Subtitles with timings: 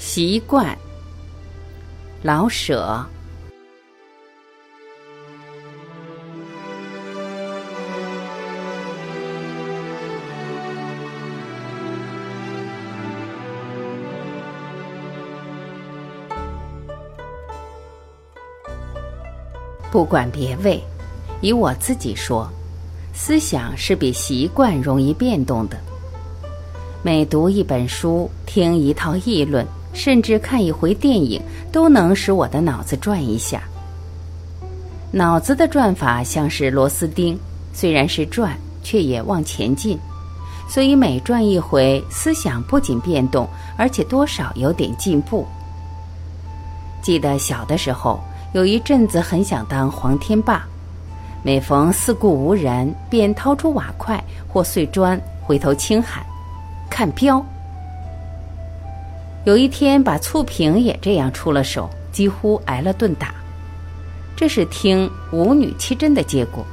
[0.00, 0.76] 习惯，
[2.22, 3.04] 老舍。
[19.92, 20.82] 不管别位，
[21.42, 22.50] 以我自己说，
[23.12, 25.76] 思想是比习惯容易变动的。
[27.02, 31.40] 每读一本书，听一套议论，甚至看一回电影，
[31.72, 33.62] 都能使我的脑子转一下。
[35.10, 37.38] 脑子的转法像是螺丝钉，
[37.72, 39.98] 虽然是转，却也往前进。
[40.68, 45.46] 所以每转一回，思想不仅变动，而且多少有点进步。
[47.02, 48.20] 记得小的时候。
[48.52, 50.66] 有一阵子很想当黄天霸，
[51.44, 56.26] 每逢四顾无人，便掏出瓦块或碎砖，回头轻喊
[56.90, 57.40] ：“看镖。”
[59.50, 63.34] 有一天把醋瓶也这样出了手，几乎挨了顿打。
[64.36, 66.64] 这是听舞女欺真的结果。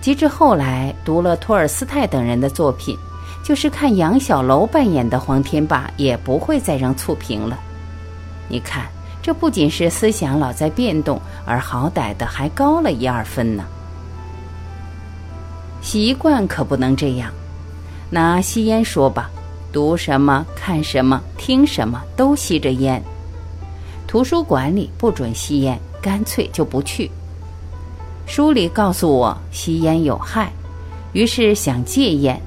[0.00, 2.96] 及至后来读了托尔斯泰等人的作品，
[3.42, 7.58] 就是看杨小楼扮演的黄天霸，也不会再扔醋瓶了。
[8.48, 8.84] 你看。
[9.22, 13.64] 这不仅是思想老在变动，而好歹的还高了一二分呢。
[15.82, 17.30] 习惯可不能这样。
[18.08, 19.30] 拿吸烟说吧，
[19.72, 23.02] 读什么、看什么、听什么都吸着烟。
[24.06, 27.10] 图书馆里不准吸烟，干脆就不去。
[28.26, 30.52] 书里告诉我吸烟有害，
[31.12, 32.40] 于是想戒烟，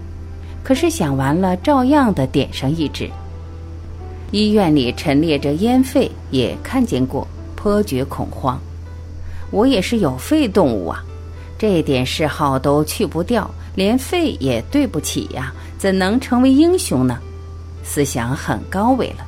[0.63, 3.09] 可是想完了照样的点上一支。
[4.31, 8.59] 医院里陈列着烟肺，也看见过，颇觉恐慌。
[9.51, 11.03] 我也是有肺动物啊，
[11.57, 17.19] 这点嗜好都去不掉，连肺也对不起呀，怎能成为英雄呢？
[17.83, 19.27] 思想很高伟了。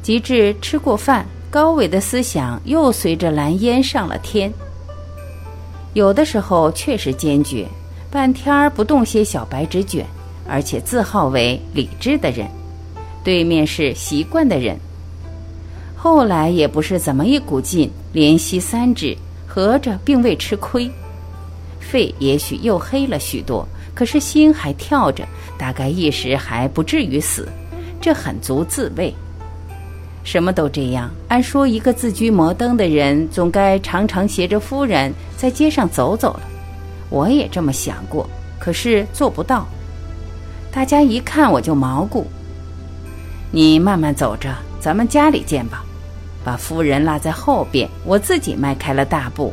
[0.00, 4.50] 及至吃过饭，高伟的思想又随着蓝烟上了天。
[5.92, 7.68] 有的时候确实坚决，
[8.10, 10.06] 半天儿不动些小白纸卷，
[10.48, 12.48] 而且自号为理智的人。
[13.22, 14.78] 对面是习惯的人，
[15.94, 19.14] 后来也不是怎么一股劲，连吸三支，
[19.46, 20.90] 合着并未吃亏。
[21.78, 25.24] 肺也许又黑了许多，可是心还跳着，
[25.56, 27.48] 大概一时还不至于死，
[28.00, 29.14] 这很足自慰。
[30.24, 36.40] 什么都这样，按说一个自居摩登的人，总该常常携着夫人在街上走走了。
[37.10, 38.28] 我也这么想过，
[38.58, 39.66] 可是做不到。
[40.72, 42.26] 大家一看我就毛骨。
[43.52, 45.84] 你慢慢走着，咱们家里见吧。
[46.42, 49.52] 把夫人落在后边，我自己迈开了大步。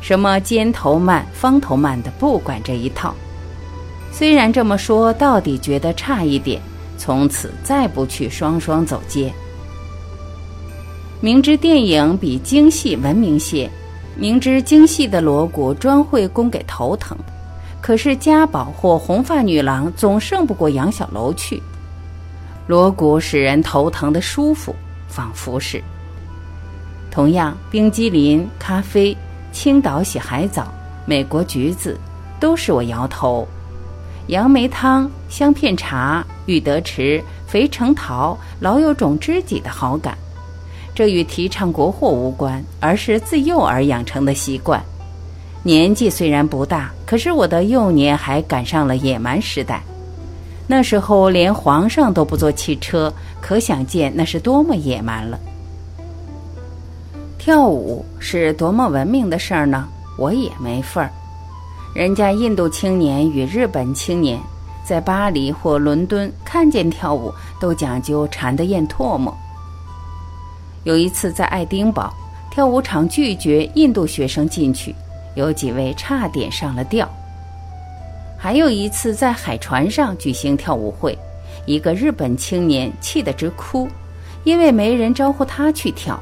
[0.00, 3.14] 什么尖头慢、方头慢的，不管这一套。
[4.16, 6.60] 虽然这么说，到底觉得差一点。
[6.96, 9.30] 从此再不去双双走街。
[11.20, 13.68] 明知电影比京戏文明些，
[14.16, 17.18] 明知京戏的锣鼓专会供给头疼，
[17.80, 21.60] 可是家宝或红发女郎总胜不过杨小楼去。
[22.68, 24.74] 锣鼓使人头疼的舒服，
[25.08, 25.82] 仿佛是。
[27.10, 29.14] 同样，冰激凌、咖啡、
[29.52, 30.72] 青岛洗海藻、
[31.04, 31.98] 美国橘子，
[32.38, 33.46] 都使我摇头。
[34.28, 40.16] 杨梅汤、香片茶、玉德池、肥橙桃，老有种知己的好感。
[40.94, 44.82] 这与提倡国货无关，而是自幼而养成的习惯。
[45.62, 49.82] 年纪虽然不大，可是我的幼年还赶上了野蛮时代。
[50.66, 53.12] 那时候连皇上都不坐汽车，
[53.42, 55.38] 可想见那是多么野蛮了。
[57.38, 59.86] 跳舞是多么文明的事儿呢？
[60.16, 61.10] 我也没份儿。
[61.94, 64.36] 人家印度青年与日本青年
[64.84, 69.32] 在巴黎或伦敦看见跳舞，都讲究馋得咽唾沫。
[70.82, 72.12] 有一次在爱丁堡，
[72.50, 74.92] 跳舞场拒绝印度学生进去，
[75.36, 77.08] 有几位差点上了吊。
[78.36, 81.16] 还有一次在海船上举行跳舞会，
[81.64, 83.88] 一个日本青年气得直哭，
[84.42, 86.18] 因为没人招呼他去跳。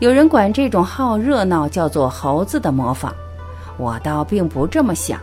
[0.00, 3.14] 有人管这种好热闹叫做“猴子的模仿”，
[3.78, 5.20] 我倒并不这么想。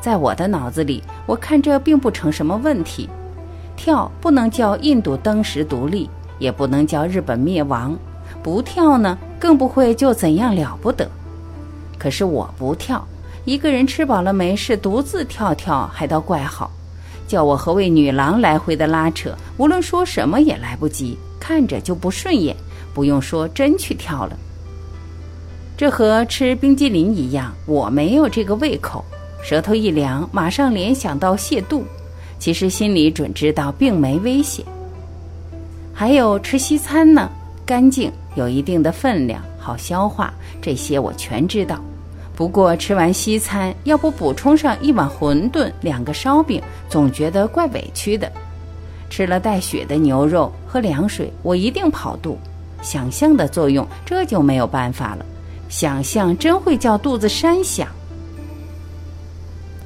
[0.00, 3.08] 在我的脑子里，我看这并不成什么问题。
[3.76, 6.08] 跳不能叫印度登时独立，
[6.38, 7.96] 也不能叫日本灭亡；
[8.42, 11.08] 不跳呢，更不会就怎样了不得。
[11.98, 13.04] 可是我不跳。
[13.44, 16.70] 一个人吃饱了没事，独自跳跳还倒怪好。
[17.26, 22.54] 叫我和位女郎来回的拉扯，无论说什么也来不及，看着就不顺眼。
[22.94, 24.36] 不用说，真去跳了。
[25.78, 29.04] 这和吃冰激凌一样，我没有这个胃口。
[29.44, 31.84] 舌头一凉，马上联想到泻肚，
[32.36, 34.66] 其实心里准知道并没危险。
[35.94, 37.30] 还有吃西餐呢，
[37.64, 41.80] 干净，有一定的分量，好消化，这些我全知道。
[42.34, 48.28] 不过吃完西餐，要不补充上一碗馄饨、两个烧饼，总觉得怪委屈的。
[49.08, 52.36] 吃了带血的牛肉，喝凉水，我一定跑肚。
[52.82, 55.24] 想象的作用，这就没有办法了。
[55.68, 57.88] 想象真会叫肚子山响。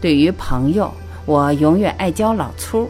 [0.01, 0.93] 对于朋友，
[1.27, 2.89] 我永远爱交老粗。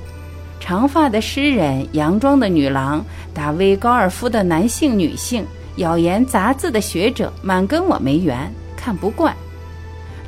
[0.60, 3.04] 长发的诗人，洋装的女郎，
[3.34, 5.44] 打威高尔夫的男性、女性，
[5.76, 9.34] 咬言杂字的学者，满跟我没缘，看不惯。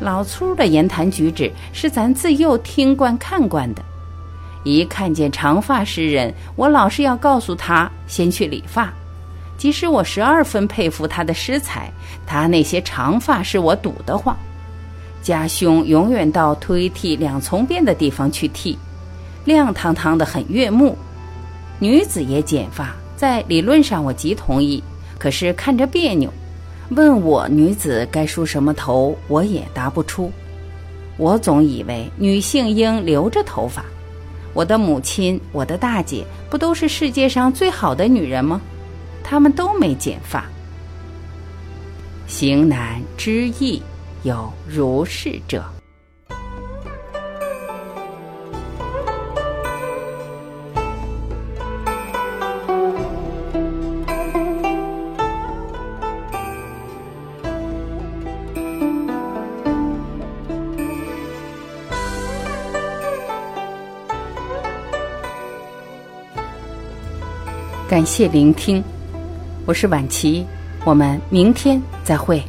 [0.00, 3.82] 老粗的言谈举止是咱自幼听惯看惯的。
[4.64, 8.93] 一看见长发诗人，我老是要告诉他先去理发。
[9.64, 11.90] 即使我十二分佩服他的诗才，
[12.26, 14.37] 他那些长发是我堵得慌。
[15.22, 18.76] 家兄永远到推剃两从边的地方去剃。
[19.46, 20.94] 亮堂堂的很悦目，
[21.78, 24.84] 女子也剪发，在理论上我极同意，
[25.19, 26.31] 可是看着别扭。
[26.90, 30.31] 问我女子该梳什么头，我也答不出。
[31.16, 33.82] 我总以为女性应留着头发。
[34.52, 38.61] 我的母亲，我的大姐，不都是世界上最好的女人吗？
[39.25, 40.44] 他们都没剪发。
[42.29, 43.82] 行难知易，
[44.23, 45.65] 有如是者。
[67.87, 68.82] 感谢聆听，
[69.66, 70.44] 我是晚琪，
[70.84, 72.43] 我们明天再会。